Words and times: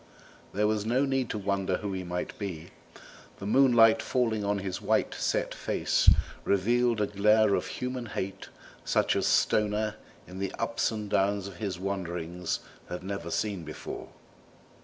There 0.51 0.65
was 0.65 0.83
no 0.83 1.05
need 1.05 1.29
to 1.29 1.37
wonder 1.37 1.77
who 1.77 1.93
he 1.93 2.03
might 2.03 2.35
be; 2.39 2.71
the 3.37 3.45
moonlight 3.45 4.01
falling 4.01 4.43
on 4.43 4.57
his 4.57 4.81
white 4.81 5.13
set 5.13 5.53
face 5.53 6.09
revealed 6.43 6.99
a 6.99 7.05
glare 7.05 7.53
of 7.53 7.67
human 7.67 8.07
hate 8.07 8.49
such 8.83 9.15
as 9.15 9.27
Stoner 9.27 9.97
in 10.25 10.39
the 10.39 10.53
ups 10.53 10.89
and 10.89 11.07
downs 11.07 11.47
of 11.47 11.57
his 11.57 11.77
wanderings 11.77 12.61
had 12.89 13.03
never 13.03 13.29
seen 13.29 13.63
before. 13.63 14.09